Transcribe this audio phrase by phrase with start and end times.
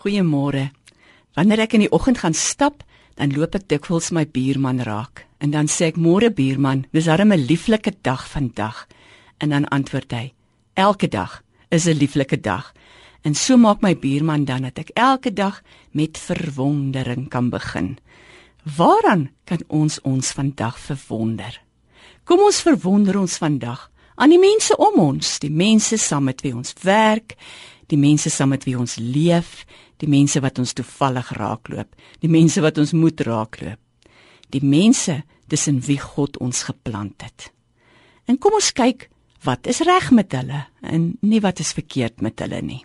[0.00, 0.70] Goeiemôre.
[1.36, 2.80] Wanneer ek in die oggend gaan stap,
[3.20, 7.32] dan loop ek dikwels my buurman raak en dan sê ek môre buurman, dis darem
[7.32, 8.86] 'n lieflike dag vandag.
[9.40, 10.32] En dan antwoord hy:
[10.74, 12.72] Elke dag is 'n lieflike dag.
[13.24, 17.98] En so maak my buurman dan dat ek elke dag met verwondering kan begin.
[18.64, 21.60] Waaraan kan ons ons vandag verwonder?
[22.24, 26.54] Kom ons verwonder ons vandag aan die mense om ons, die mense saam met wie
[26.54, 27.36] ons werk,
[27.86, 29.64] die mense saam met wie ons leef,
[30.00, 33.80] die mense wat ons toevallig raakloop, die mense wat ons moet raakloop.
[34.50, 35.20] Die mense
[35.50, 37.50] tussen wie God ons geplant het.
[38.26, 39.08] En kom ons kyk
[39.46, 42.82] wat is reg met hulle en nie wat is verkeerd met hulle nie.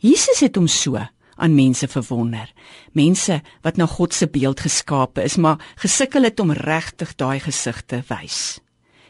[0.00, 1.00] Jesus het hom so
[1.40, 2.48] aan mense verwonder.
[2.96, 7.82] Mense wat na God se beeld geskape is, maar gesukkel het om regtig daai gesig
[7.88, 8.60] te wys.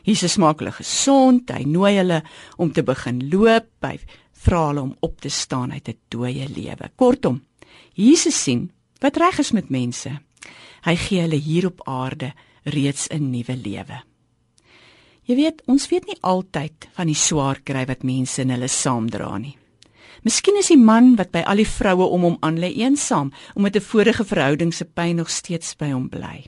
[0.07, 2.23] Jesus maak hulle gesond, hy nooi hulle
[2.57, 3.99] om te begin loop, hy
[4.45, 6.91] vra hulle om op te staan uit 'n dooie lewe.
[6.97, 7.43] Kortom,
[7.95, 10.11] Jesus sien wat reg is met mense.
[10.85, 12.33] Hy gee hulle hier op aarde
[12.65, 14.03] reeds 'n nuwe lewe.
[15.23, 19.39] Jy weet, ons weet nie altyd van die swaar kry wat mense in hulle saamdra
[19.39, 19.57] nie.
[20.23, 23.77] Miskien is die man wat by al die vroue om hom aan lê eensaam omdat
[23.77, 26.47] 'n vorige verhouding se pyn nog steeds by hom bly.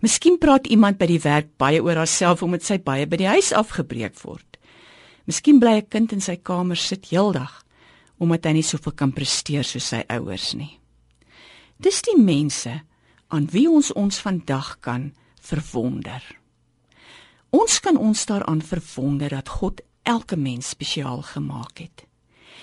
[0.00, 3.52] Miskien praat iemand by die werk baie oor haarself omdat sy baie by die huis
[3.52, 4.55] afgebreek word.
[5.26, 7.64] Miskien bly 'n kind in sy kamer sit heeldag
[8.18, 10.78] omdat hy nie soveel kan presteer soos sy ouers nie.
[11.78, 12.80] Dis die mense
[13.28, 16.22] aan wie ons ons vandag kan verwonder.
[17.50, 22.06] Ons kan ons daaraan verwonder dat God elke mens spesiaal gemaak het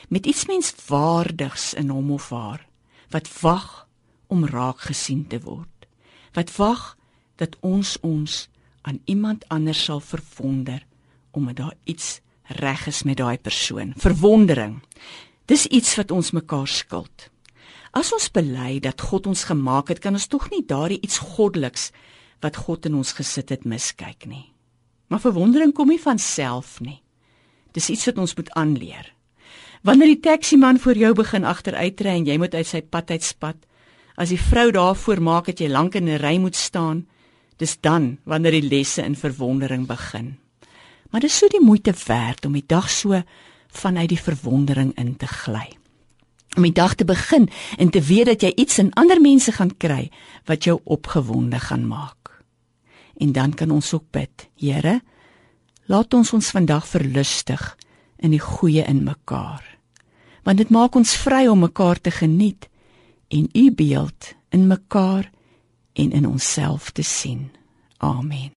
[0.09, 2.66] met iets menswaardigs in hom of haar
[3.09, 3.88] wat wag
[4.28, 5.88] om raak gesien te word.
[6.34, 6.97] Wat wag
[7.36, 8.50] dat ons ons
[8.81, 10.86] aan iemand anders sal verwonder
[11.31, 13.94] omdat daar iets reg is met daai persoon.
[13.97, 14.81] Verwondering.
[15.45, 17.30] Dis iets wat ons mekaar skuld.
[17.94, 21.91] As ons bely dat God ons gemaak het, kan ons tog nie daardie iets goddeliks
[22.41, 24.52] wat God in ons gesit het miskyk nie.
[25.07, 27.03] Maar verwondering kom nie van self nie.
[27.73, 29.13] Dis iets wat ons moet aanleer.
[29.84, 33.57] Wanneer die taximan voor jou begin agteruitry en jy moet uit sy pad uitspat,
[34.18, 37.07] as die vrou daarvoor maak dat jy lank in 'n ry moet staan,
[37.57, 40.38] dis dan wanneer die lesse in verwondering begin.
[41.13, 43.22] Maar dit is so die moeite werd om die dag so
[43.69, 45.68] vanuit die verwondering in te gly.
[46.57, 49.75] Om die dag te begin en te weet dat jy iets in ander mense gaan
[49.78, 50.09] kry
[50.50, 52.41] wat jou opgewonde gaan maak.
[53.22, 54.50] En dan kan ons ook bid.
[54.57, 55.01] Here,
[55.85, 57.62] laat ons ons vandag verlustig
[58.18, 59.62] in die goeie in mekaar.
[60.44, 62.69] Want dit maak ons vry om mekaar te geniet
[63.30, 65.30] en u beeld in mekaar
[65.94, 67.51] en in onsself te sien.
[67.97, 68.50] Amen.